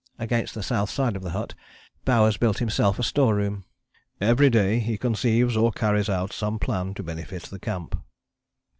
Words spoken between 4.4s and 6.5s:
day he conceives or carries out